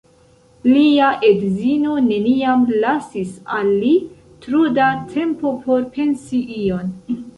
Lia 0.67 1.09
edzino 1.27 1.97
neniam 2.07 2.63
lasis 2.85 3.35
al 3.59 3.69
li 3.83 3.91
tro 4.47 4.63
da 4.79 4.89
tempo 5.13 5.53
por 5.67 5.85
pensi 5.99 6.41
ion. 6.63 6.91